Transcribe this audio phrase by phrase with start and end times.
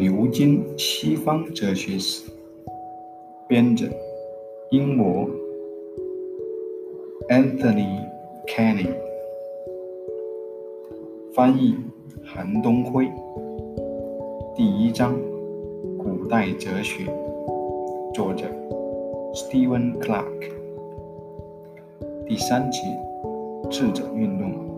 [0.00, 2.30] 牛津西方哲学史》，
[3.46, 3.86] 编者
[4.70, 5.28] 英国
[7.28, 8.08] Anthony
[8.48, 8.94] Canning，
[11.34, 11.76] 翻译
[12.24, 13.12] 韩东辉。
[14.56, 15.14] 第一章：
[15.98, 17.04] 古代哲学，
[18.14, 18.46] 作者
[19.34, 20.50] Stephen Clark。
[22.26, 22.80] 第三节：
[23.68, 24.69] 智者运动。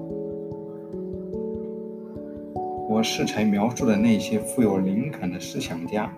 [2.92, 6.12] 我适才描述的那些富有灵感的思想家，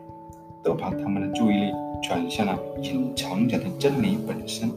[0.60, 1.70] 都把他们的注意力
[2.02, 4.68] 转向了隐藏着的真理本身，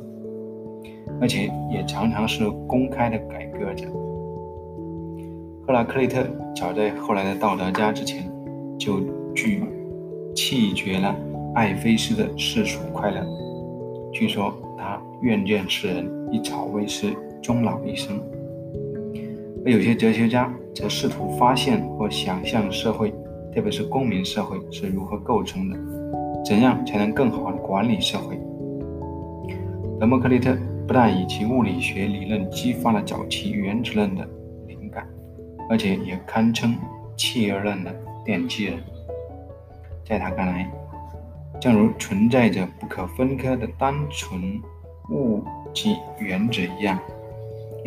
[1.20, 3.88] 而且也常常是公开的改革者。
[5.66, 6.24] 赫拉克利特
[6.56, 8.32] 早在后来的道德家之前，
[8.78, 9.00] 就
[9.34, 9.64] 拒
[10.36, 11.16] 弃绝了
[11.56, 13.26] 爱菲斯的世俗快乐。
[14.14, 18.22] 据说他愿见世人以草为食，终老一生。
[19.68, 23.14] 有些哲学家则试图发现或想象社会，
[23.54, 25.78] 特别是公民社会是如何构成的，
[26.46, 28.40] 怎样才能更好地管理社会。
[30.00, 30.56] 德谟克利特
[30.88, 34.26] 不但以其物理学理论激发了早期原子论的
[34.68, 35.06] 灵感，
[35.70, 36.74] 而且也堪称
[37.18, 37.94] 契尔论的
[38.26, 38.80] 奠基人。
[40.06, 40.72] 在他看来，
[41.60, 44.62] 正如存在着不可分割的单纯
[45.10, 46.98] 物质原子一样。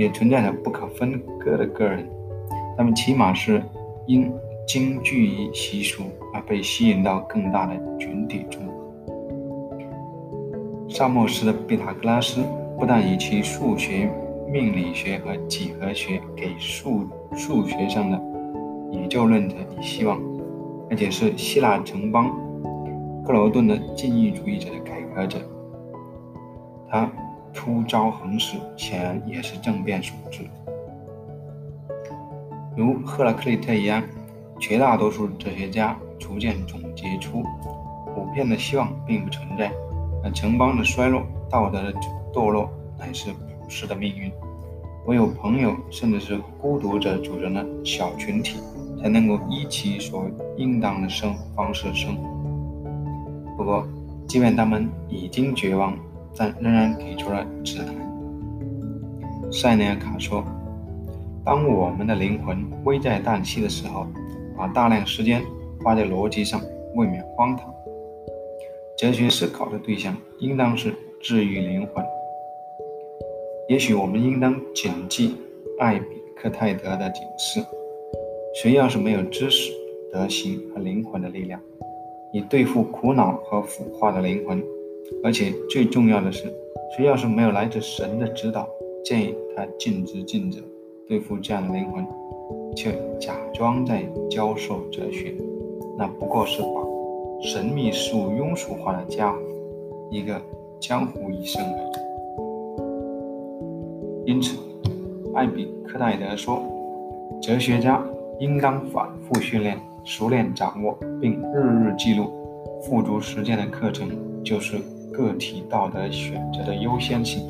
[0.01, 2.09] 也存在着不可分割的个人，
[2.75, 3.63] 他们起码是
[4.07, 4.33] 因
[4.67, 8.63] 惊惧于习俗而被吸引到更大的群体中。
[10.89, 12.41] 萨默斯的毕塔哥拉斯
[12.79, 14.11] 不但以其数学、
[14.51, 18.19] 命理学和几何学给数数学上的
[18.91, 20.19] 宇宙论者以希望，
[20.89, 22.31] 而且是希腊城邦
[23.23, 25.39] 克罗顿的禁欲主义者的改革者。
[26.89, 27.07] 他。
[27.53, 30.45] 突招横死，显然也是政变所致。
[32.77, 34.03] 如赫拉克利特一样，
[34.59, 37.43] 绝大多数哲学家逐渐总结出，
[38.15, 39.73] 普遍的希望并不存在，
[40.23, 41.93] 而城邦的衰落、道德的
[42.33, 44.31] 堕落乃是普世的命运。
[45.07, 48.59] 唯有朋友，甚至是孤独者组成的小群体，
[49.03, 50.27] 才能够依其所
[50.57, 52.23] 应当的生活方式生活。
[53.57, 53.87] 不过，
[54.29, 55.95] 即便他们已经绝望。
[56.41, 57.95] 但仍然给出了指南。
[59.53, 60.43] 塞内卡说
[61.45, 64.07] ：“当我们的灵魂危在旦夕的时候，
[64.57, 65.43] 把大量时间
[65.85, 66.59] 花在逻辑上，
[66.95, 67.71] 未免荒唐。
[68.97, 72.03] 哲学思考的对象应当是治愈灵魂。
[73.69, 75.37] 也许我们应当谨记
[75.79, 77.61] 艾比克泰德的警示：
[78.55, 79.71] 谁要是没有知识、
[80.11, 81.61] 德行和灵魂的力量，
[82.33, 84.65] 以对付苦恼和腐化的灵魂。”
[85.23, 86.45] 而且最重要的是，
[86.97, 88.67] 谁要是没有来自神的指导，
[89.05, 90.59] 建议他尽职尽责
[91.07, 92.07] 对付这样的灵魂，
[92.75, 95.35] 却假装在教授哲学，
[95.99, 96.69] 那不过是把
[97.43, 99.39] 神秘事物庸俗化的家伙，
[100.11, 100.41] 一个
[100.79, 101.91] 江湖医生而已。
[104.33, 104.57] 因此，
[105.35, 106.63] 艾比克泰德说，
[107.43, 108.03] 哲学家
[108.39, 112.31] 应当反复训练、熟练掌握，并日日记录、
[112.83, 114.09] 付诸实践的课程，
[114.43, 114.79] 就是。
[115.13, 117.47] 个体道德选择的优先性，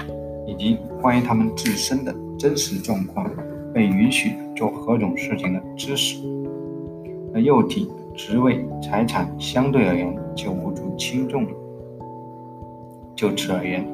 [0.47, 3.31] 以及关于他们自身的真实状况、
[3.73, 6.19] 被允许做何种事情的知识。
[7.33, 11.51] 而幼体、职位、财产相对而言就无足轻重了。
[13.15, 13.87] 就此而言，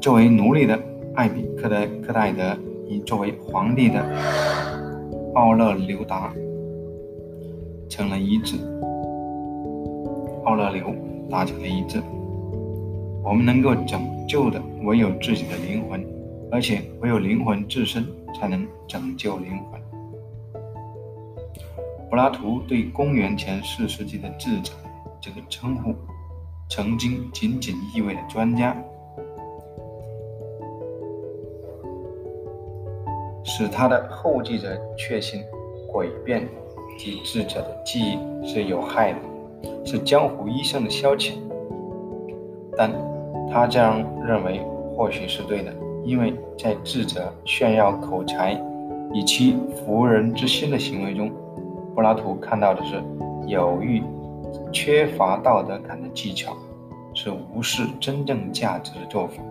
[0.00, 0.78] 作为奴隶的
[1.14, 2.56] 艾比克的克泰德
[2.88, 4.00] 与作为皇帝的
[5.34, 6.32] 奥勒留达
[7.88, 8.56] 成了一致。
[10.44, 10.94] 奥勒留
[11.30, 12.00] 达成了一致。
[13.24, 16.04] 我们能够拯救的唯有自己的灵魂，
[16.50, 19.80] 而且唯有灵魂自身才能拯救灵魂。
[22.10, 24.72] 柏拉图对公元前四世纪的智者
[25.20, 25.94] 这个称呼，
[26.68, 28.76] 曾经仅仅意味着专家，
[33.44, 35.40] 使他的后继者确信
[35.90, 36.46] 诡辩
[36.98, 39.18] 及智者的记忆是有害的，
[39.86, 41.34] 是江湖医生的消遣，
[42.76, 43.11] 但。
[43.50, 44.60] 他这样认为
[44.96, 45.72] 或许是对的，
[46.04, 48.52] 因为在智者炫耀口才
[49.12, 51.30] 以其服人之心的行为中，
[51.94, 53.02] 柏拉图看到的是
[53.46, 54.02] 有欲
[54.72, 56.56] 缺乏道德感的技巧，
[57.14, 59.42] 是无视真正价值的做法。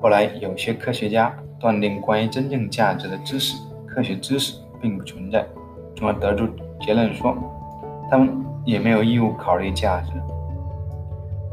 [0.00, 3.56] 后来，有些科学家断定关于真正价值的知识、
[3.86, 5.46] 科学知识并不存在，
[5.94, 6.46] 从而得出
[6.80, 7.36] 结论说，
[8.10, 10.12] 他们也没有义务考虑价值。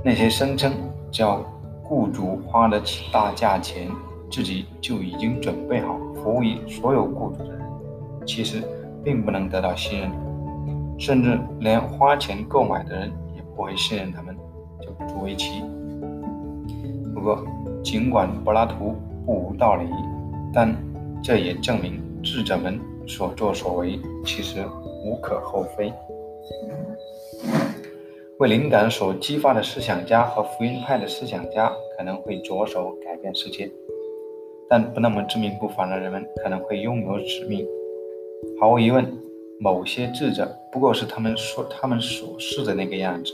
[0.03, 0.71] 那些声称。
[1.11, 1.43] 叫
[1.83, 3.89] 雇主花得起大价钱，
[4.31, 7.61] 自己就已经准备好服务于所有雇主的人，
[8.25, 8.63] 其实
[9.03, 10.11] 并不能得到信任。
[10.97, 14.35] 甚至连花钱购买的人也不会信任他们，
[14.81, 15.63] 就不足为奇。
[17.13, 17.41] 不过，
[17.81, 18.95] 尽管柏拉图
[19.25, 19.85] 不无道理，
[20.53, 20.75] 但
[21.23, 24.63] 这也证明智者们所作所为其实
[25.05, 25.91] 无可厚非。
[28.39, 33.69] 为灵感所激发的思想家和福音派的思想家可能会着手改变世界，
[34.69, 37.67] 但不那么自命不凡的人们可能会拥有使命。
[38.57, 39.05] 毫无疑问，
[39.59, 43.33] 某些智者不过是他们说他们所示的那个样子，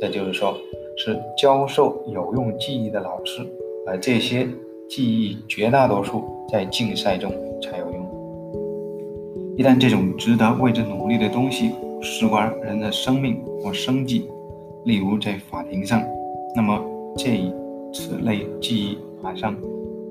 [0.00, 0.56] 这就是说，
[0.96, 3.44] 是教授有用记忆的老师，
[3.88, 4.46] 而这些
[4.88, 9.54] 记忆绝大多数在竞赛中才有用。
[9.56, 14.30] 一旦这种值得为之努力的东西事关人的生命或生计，
[14.84, 16.02] 例如在法庭上，
[16.54, 16.78] 那么
[17.16, 17.52] 这一
[17.92, 19.56] 此类记忆马上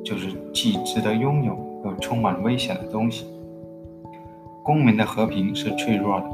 [0.03, 1.55] 就是既值得拥有
[1.85, 3.25] 又充满危险的东西。
[4.63, 6.25] 公民的和平是脆弱的，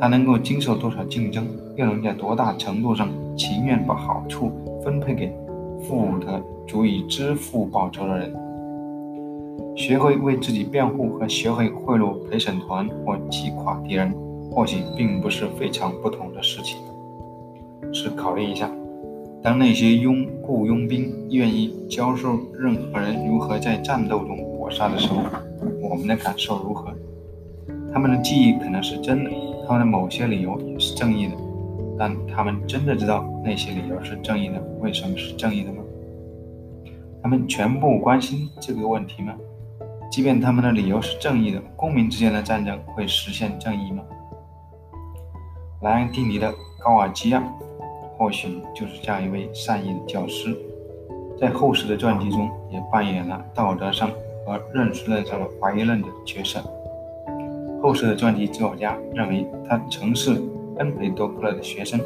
[0.00, 1.46] 他能够经受多少竞争，
[1.76, 4.50] 又能在多大程度上情愿把好处
[4.82, 5.32] 分配给
[5.82, 8.34] 富得足以支付报酬的人？
[9.76, 14.12] 学会为自己辩护和学会贿赂陪审团或击垮敌人，
[14.50, 16.78] 或许并不是非常不同的事情。
[17.94, 18.68] 是考虑一下，
[19.40, 25.22] 当那些佣雇佣兵愿意教授任何人如何在战斗中搏杀的时候，
[25.80, 26.92] 我们的感受如何？
[27.92, 29.30] 他们的记忆可能是真的，
[29.64, 31.36] 他们的某些理由也是正义的，
[31.96, 35.78] 但他们真的知道那些理由是正义的，为什么是正义的吗？
[37.22, 39.36] 他们全部关心这个问题吗？
[40.10, 44.02] 即便他们的理由是正义的，公民之间的战争会实现正义吗？
[45.82, 47.42] 莱昂蒂尼的高尔基亚，
[48.16, 50.56] 或许就是这样一位善意的教师，
[51.38, 54.10] 在后世的传记中也扮演了道德上
[54.46, 56.60] 和认识论上的怀疑论的角色。
[57.82, 60.40] 后世的传记作家认为他曾是
[60.78, 62.00] 恩培多克勒的学生，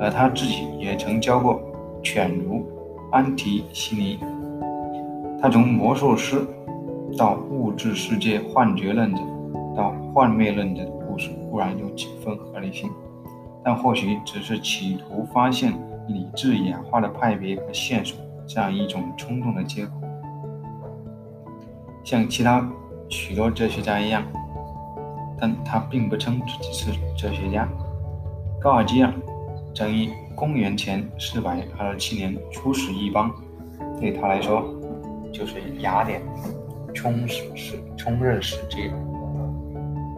[0.00, 1.60] 而他自己也曾教过
[2.02, 2.64] 犬儒
[3.10, 4.18] 安提西尼。
[5.40, 6.46] 他从魔术师
[7.16, 9.20] 到物质世界幻觉论者，
[9.76, 12.90] 到幻灭论者的故事固然有几分合理性，
[13.64, 15.72] 但或许只是企图发现
[16.08, 20.00] 理智演化的派别和线索这样一种冲动的结果。
[22.04, 22.66] 像其他
[23.08, 24.22] 许多哲学家一样。
[25.44, 27.68] 但他并不称自己是哲学家。
[28.60, 29.12] 高尔基亚
[29.74, 33.28] 曾于公元前四百二十七年出使一邦，
[33.98, 34.72] 对他来说
[35.32, 36.22] 就是雅典
[36.94, 38.88] 充实世充任世界。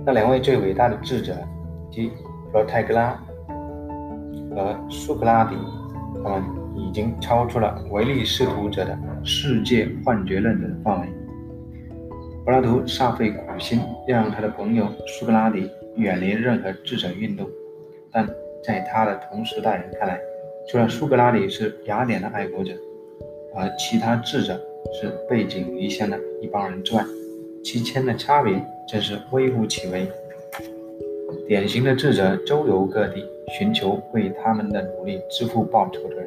[0.05, 1.38] 那两位最伟大的智者，
[1.91, 2.12] 即
[2.52, 3.19] 罗泰格拉
[4.55, 5.56] 和苏格拉底，
[6.23, 6.43] 他们
[6.77, 11.09] 已经超出了唯利是图者的世界幻觉论者的范围。
[12.45, 17.49] 柏拉图煞费苦心，让他的朋友苏格拉底远离任何智者运动，
[18.12, 18.29] 但
[18.62, 20.21] 在他的同时代人看来，
[20.69, 22.73] 除了苏格拉底是雅典的爱国者，
[23.55, 24.61] 而其他智者
[24.93, 27.05] 是背井离乡的一帮人之外，
[27.62, 30.06] 其间的差别真是微乎其微。
[31.47, 33.25] 典型的智者周游各地，
[33.59, 36.26] 寻求为他们的努力支付报酬的人，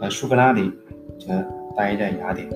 [0.00, 0.70] 而苏格拉底
[1.18, 1.44] 则
[1.76, 2.48] 待在雅典。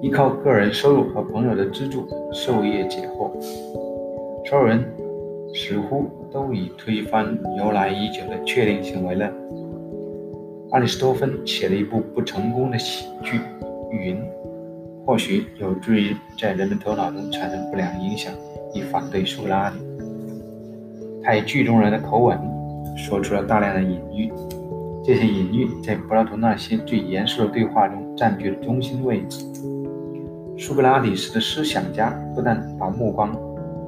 [0.00, 3.30] 依靠个人收入和朋友的资助，授业解惑。
[4.44, 4.84] 所有人
[5.54, 9.30] 似乎都以推翻由来已久的确定性为乐。
[10.72, 13.38] 阿里斯多芬写了一部不成功的喜剧
[13.92, 14.16] 《云》，
[15.06, 18.32] 或许有助于在人们头脑中产生不良影响，
[18.74, 19.76] 以反对苏格拉底。
[21.24, 22.38] 他以剧中人的口吻
[22.96, 24.32] 说出了大量的隐喻，
[25.04, 29.44] 这些隐喻在柏拉图那些最严肃的对话中占据了中心位置。
[30.58, 33.34] 苏格拉底式的思想家不但把目光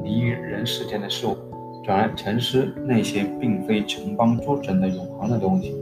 [0.03, 1.37] 离于人世间的事物，
[1.85, 5.75] 转而沉思那些并非城邦诸神的永恒的东西，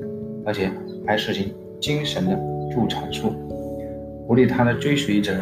[0.45, 0.71] 而且
[1.07, 2.39] 还实行精神的
[2.71, 3.33] 助产术，
[4.27, 5.33] 鼓励他的追随者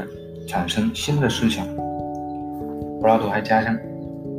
[0.47, 1.67] 产生新的思想。
[3.01, 3.77] 柏拉图还加上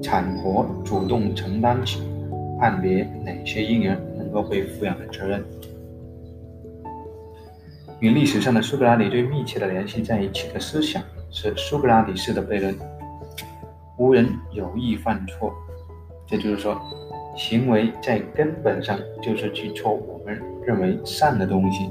[0.01, 2.01] 产婆主动承担起
[2.60, 5.43] 判别哪些婴儿能够被抚养的责任。
[8.00, 12.75] 与历史上的苏格拉底最密切的联系在一起的思想是苏格拉底式的悖论：
[13.98, 15.53] 无人有意犯错。
[16.25, 16.81] 这就是说，
[17.36, 21.89] 行为在根本上就是去做我们认为善的东西，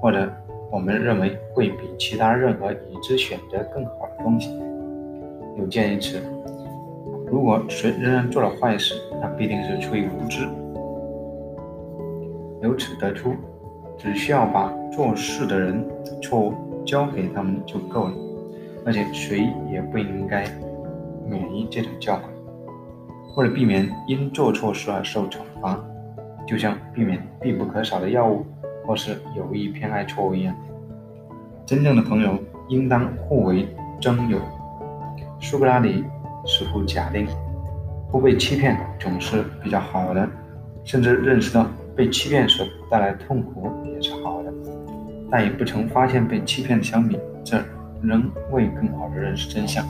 [0.00, 0.28] 或者
[0.70, 4.50] 我们认为会比其他任何已知选择更好的东西。
[5.58, 6.20] 有鉴于此，
[7.32, 10.46] 如果谁仍然做了坏事，那必定是出于无知。
[12.60, 13.34] 由此得出。
[13.98, 15.86] 只需要把做事的人
[16.20, 16.52] 错误
[16.84, 18.14] 交给他们就够了，
[18.84, 20.44] 而且谁也不应该
[21.24, 22.20] 免于这种教诲。
[23.36, 25.78] 为了避免因做错事而受惩罚，
[26.48, 28.44] 就像避免必不可少的药物
[28.84, 30.54] 或是有意偏爱错误一样。
[31.64, 32.36] 真正的朋友
[32.68, 33.68] 应当互为
[34.00, 34.38] 真友。
[35.38, 36.02] 苏格拉底
[36.44, 37.26] 似乎假定，
[38.10, 40.28] 不被欺骗总是比较好的，
[40.84, 44.52] 甚至认识到被欺骗所带来痛苦也是好的，
[45.30, 47.62] 但也不曾发现被欺骗相比，这
[48.02, 49.84] 仍未更好的认识真相。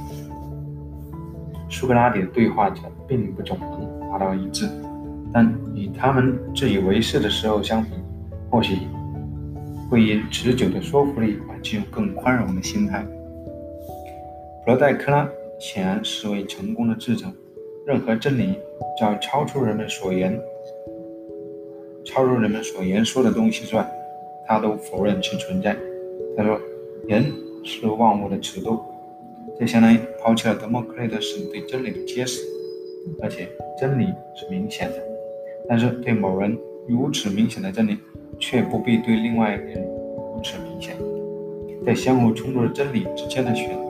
[1.71, 4.69] 苏格拉底的对话者并不总能达到一致，
[5.33, 7.91] 但与他们自以为是的时候相比，
[8.51, 8.77] 或许
[9.91, 13.03] 会因持久的说服力而进入更宽容的心态。
[14.65, 15.27] 普罗代克拉。
[15.62, 17.25] 显然是为成功的智者。
[17.87, 18.54] 任何真理，
[18.99, 20.37] 只要超出人们所言、
[22.04, 23.88] 超出人们所言说的东西之外，
[24.45, 25.76] 他都否认其存在。
[26.37, 26.61] 他说
[27.07, 28.81] ：“人是万物的尺度。”
[29.57, 32.40] 这相当于抛弃了德谟克利特斯对真理的揭示。
[33.21, 34.97] 而且，真理是明显的，
[35.69, 37.97] 但是对某人如此明显的真理，
[38.40, 40.97] 却不必对另外一个人如此明显。
[41.87, 43.82] 在相互冲突的真理之间的选择。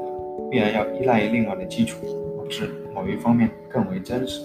[0.52, 1.96] 必然要依赖于另外的基础，
[2.36, 4.42] 导致某一方面更为真实。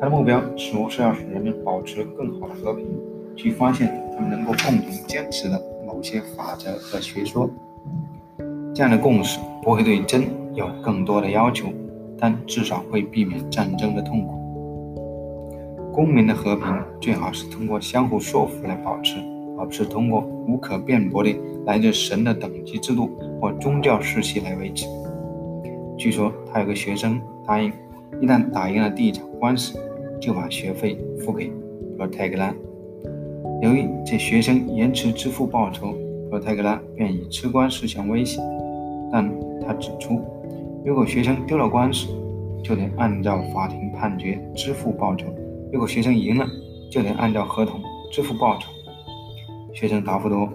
[0.00, 2.86] 他的目标似乎是要使人们保持更好的和平，
[3.36, 7.46] 去发现他们能够共同坚持的某些法则和学说。
[8.74, 10.24] 这样的共识不会对真
[10.54, 11.68] 有更多的要求，
[12.18, 14.32] 但至少会避免战争的痛苦。
[15.92, 16.64] 公民的和平
[17.02, 19.16] 最好是通过相互说服来保持，
[19.58, 21.34] 而不是通过无可辩驳的
[21.64, 23.10] 来自神的等级制度。
[23.38, 24.86] 或宗教世袭来维持。
[25.98, 27.70] 据说他有个学生答应，
[28.18, 29.78] 一旦打赢了第一场官司，
[30.18, 31.52] 就把学费付给
[31.98, 32.54] 罗泰格拉。
[33.60, 35.94] 由于这学生延迟支付报酬，
[36.30, 38.40] 罗泰格拉便以吃官司相威胁。
[39.12, 40.18] 但他指出，
[40.82, 42.08] 如果学生丢了官司，
[42.64, 45.26] 就得按照法庭判决支付报酬；
[45.70, 46.46] 如果学生赢了，
[46.90, 48.70] 就得按照合同支付报酬。
[49.76, 50.48] 学生答复说。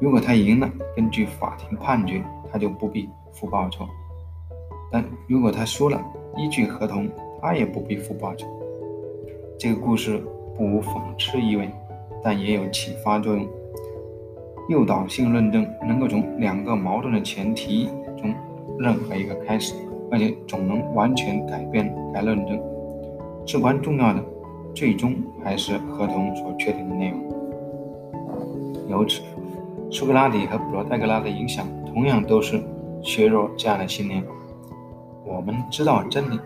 [0.00, 3.84] 如果他赢了，根据法庭判决，他就不必付报酬；
[4.90, 6.02] 但如果他输了，
[6.38, 7.06] 依据合同，
[7.42, 8.48] 他也不必付报酬。
[9.58, 10.16] 这个故事
[10.56, 11.70] 不无讽刺意味，
[12.24, 13.46] 但也有启发作用。
[14.70, 18.32] 诱导性论证能够从两个矛盾的前提中
[18.78, 19.74] 任何一个开始，
[20.10, 22.58] 而且总能完全改变该论证。
[23.44, 24.24] 至关重要的，
[24.74, 25.14] 最终
[25.44, 27.29] 还是合同所确定的内容。
[28.90, 29.22] 由此。
[29.90, 32.62] 苏格拉底和普罗泰戈拉的影响同样都是
[33.02, 34.22] 削弱这样的信念。
[35.24, 36.38] 我们知道真理。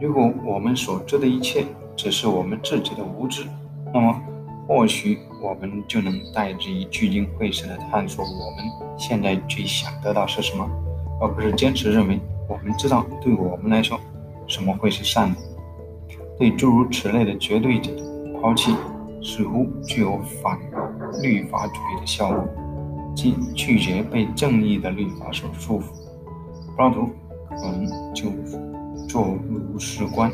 [0.00, 3.44] 如果我们所知的一切只是我们自己的无知，
[3.92, 4.20] 那么
[4.66, 8.64] 或许我们就能代之以聚精会神的探索我们
[8.96, 10.68] 现在最想得到是什么，
[11.20, 12.18] 而不是坚持认为
[12.48, 13.98] 我们知道对我们来说
[14.46, 15.36] 什么会是善的。
[16.38, 18.02] 对诸如此类的绝对者的
[18.40, 18.74] 抛弃。
[19.20, 20.56] 似乎具有反
[21.22, 22.44] 律法主义的效果，
[23.14, 25.84] 即拒绝被正义的律法所束缚。
[26.76, 27.08] 柏拉图
[27.48, 28.30] 可能就
[29.08, 30.30] 做如石棺，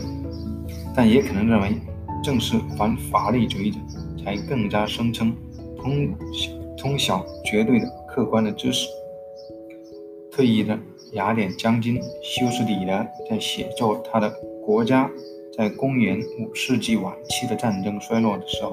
[0.94, 1.76] 但也可能认为，
[2.22, 3.78] 正是反法律主义者
[4.22, 5.34] 才更加声称
[5.76, 6.14] 通
[6.76, 8.88] 通晓绝对的客观的知识。
[10.30, 10.78] 退役的
[11.12, 14.30] 雅典将军修斯底德在写作他的
[14.64, 15.10] 国家。
[15.56, 18.72] 在公元五世纪晚期的战争衰落的时候，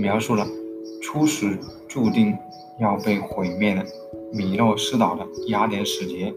[0.00, 0.46] 描述了
[1.02, 2.34] 初始注定
[2.78, 3.84] 要被毁灭的
[4.32, 6.32] 米诺斯岛的雅典使节，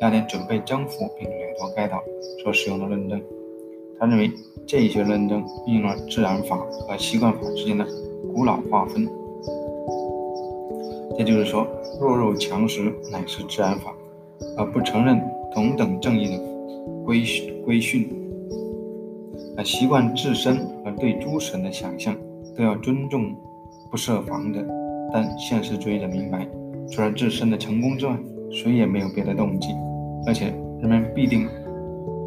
[0.00, 2.02] 雅典准备征服并掠夺该岛
[2.42, 3.20] 所使用的论证。
[3.98, 4.30] 他认为
[4.66, 7.86] 这些论证运用了自然法和习惯法之间的
[8.34, 9.08] 古老划分，
[11.18, 11.66] 也就是说，
[12.00, 13.94] 弱肉强食乃是自然法，
[14.56, 15.20] 而不承认
[15.52, 16.42] 同等正义的
[17.04, 17.22] 规
[17.64, 18.08] 规训。
[19.62, 22.16] 习惯自身和对诸神的想象
[22.60, 23.34] 都要尊重
[23.90, 24.62] 不设防的，
[25.10, 26.46] 但现实主义者明白，
[26.90, 28.14] 除了自身的成功之外，
[28.50, 29.68] 谁也没有别的动机，
[30.26, 31.48] 而且人们必定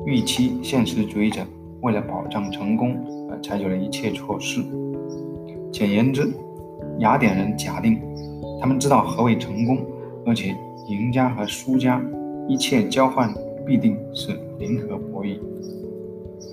[0.08, 1.46] 预期现实主义者
[1.82, 2.98] 为了保障成功
[3.30, 4.63] 而采取了一切措施。
[5.72, 6.28] 简言之，
[6.98, 8.02] 雅典人假定
[8.60, 9.86] 他们知道何为成功，
[10.25, 10.56] 而且
[10.88, 12.02] 赢家和输家
[12.48, 13.32] 一切交换
[13.68, 15.38] 必定是零和博弈。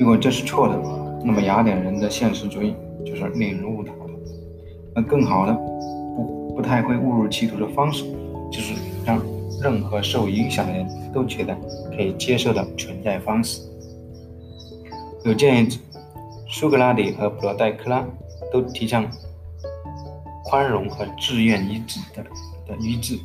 [0.01, 0.75] 如果这是错的，
[1.23, 4.13] 那么雅典人的现实主义就是令人误导的。
[4.95, 5.53] 那更好的，
[6.17, 8.05] 不不太会误入歧途的方式，
[8.51, 8.73] 就是
[9.05, 9.21] 让
[9.63, 11.55] 任何受影响的人都觉得
[11.95, 13.61] 可以接受的存在方式。
[15.23, 15.69] 有鉴于，
[16.49, 18.03] 苏格拉底和普罗代克拉
[18.51, 19.07] 都提倡
[20.45, 22.23] 宽容和自愿一致的
[22.67, 23.19] 的一致。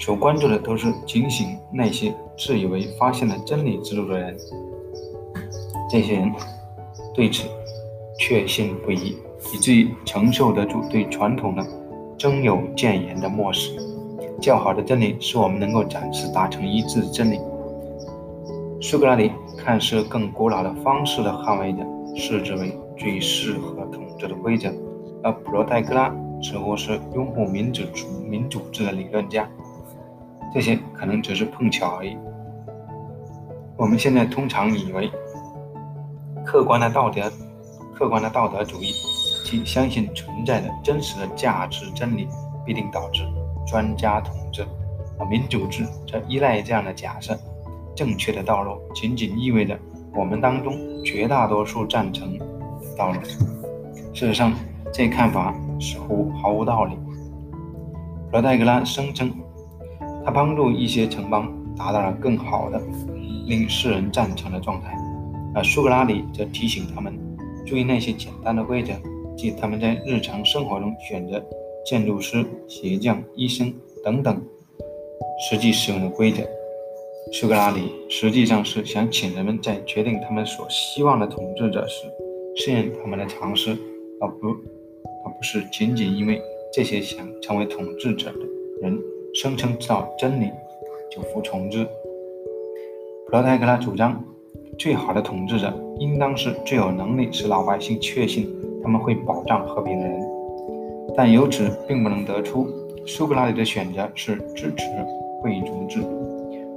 [0.00, 4.36] 所关注的都是警醒那些自以为发现了真理之路的人。
[5.88, 6.32] 这些人
[7.14, 7.44] 对此
[8.18, 9.16] 确信不疑，
[9.52, 11.64] 以至于承受得住对传统的
[12.16, 13.70] 真有谏言的漠视。
[14.40, 17.40] 较好的真理是我们能够暂时达成一致的真理。
[18.80, 21.78] 苏格拉底看似更古老的方式的捍卫者，
[22.14, 24.70] 视之为最适合统治的规则，
[25.22, 27.82] 而普罗泰戈拉似乎是拥护民主
[28.28, 29.48] 民主制的理论家。
[30.52, 32.16] 这些可能只是碰巧而已。
[33.76, 35.10] 我们现在通常以为，
[36.44, 37.32] 客观的道德、
[37.94, 38.92] 客观的道德主义，
[39.44, 42.28] 即相信存在的真实的价值真理，
[42.64, 43.22] 必定导致
[43.66, 44.62] 专家统治；
[45.18, 47.38] 而民主制则依赖这样的假设。
[47.96, 49.78] 正确的道路仅仅意味着
[50.14, 52.38] 我们当中绝大多数赞成
[52.96, 53.20] 道路。
[54.12, 54.52] 事实上，
[54.92, 56.96] 这看法似乎毫无道理。
[58.32, 59.32] 罗泰格拉声称。
[60.26, 62.80] 他帮助一些城邦达到了更好的
[63.46, 64.96] 令世人赞成的状态，
[65.54, 67.12] 而苏格拉底则提醒他们
[67.64, 68.92] 注意那些简单的规则，
[69.36, 71.42] 即他们在日常生活中选择
[71.86, 74.42] 建筑师、鞋匠、医生等等
[75.48, 76.42] 实际使用的规则。
[77.32, 82.06] 苏格拉底实际上是想请人们在决定他们所希望的统治者时，
[82.56, 83.70] 信任他们的常识，
[84.20, 86.40] 而不而不是仅仅因为
[86.72, 88.38] 这些想成为统治者的
[88.82, 88.98] 人。
[89.34, 90.48] 声称知道真理
[91.10, 91.84] 就服从之。
[91.84, 94.24] 普罗泰戈拉主张，
[94.78, 98.48] 最好的统治者应当是最有能力使老百姓确信
[98.82, 100.20] 他们会保障和平的人。
[101.16, 102.66] 但由此并不能得出
[103.06, 104.84] 苏格拉底的选择是支持
[105.40, 106.00] 贵族制，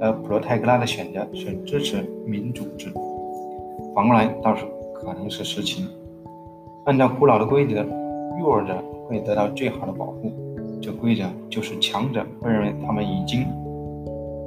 [0.00, 2.92] 而普罗泰戈拉的选择是支持民主制。
[3.94, 4.64] 反过来倒是
[4.94, 5.88] 可能是实情。
[6.84, 7.84] 按照古老的规则，
[8.38, 10.30] 弱者会得到最好的保护。
[10.80, 13.44] 这规则就是强者会认为他们已经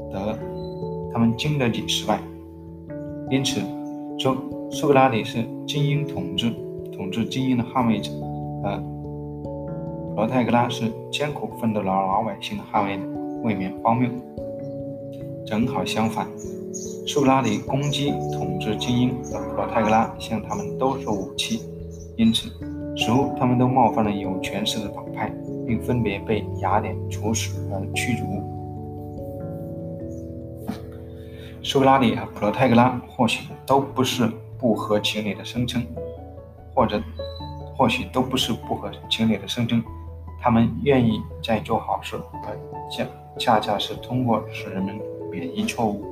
[0.10, 0.38] 得，
[1.12, 2.20] 他们经得起失败。
[3.32, 3.62] 因此，
[4.20, 4.36] 说
[4.70, 6.54] 苏格拉底是精英统治、
[6.92, 8.12] 统治精英的捍卫者，
[8.64, 8.84] 而
[10.18, 13.04] 罗泰格拉是艰苦奋斗的老百姓的捍卫者，
[13.44, 14.10] 未免荒谬。
[15.46, 16.28] 正好相反，
[17.08, 21.62] 苏格拉底攻击统治精英，而罗泰格拉向他们兜售武器，
[22.18, 22.50] 因此
[22.98, 25.32] 似乎他们都冒犯了有权势的党派。
[25.64, 28.26] 并分别被雅典处死和驱逐。
[31.64, 35.86] 苏格拉底和普罗泰戈拉或许都不是不合情理的声称，
[36.74, 37.02] 或者
[37.78, 39.84] 或许都不是不合情理的声称。
[40.42, 42.58] 他们愿意在做好事，而
[42.90, 43.06] 恰
[43.38, 45.00] 恰恰是通过使人们
[45.32, 46.04] 免疫错误。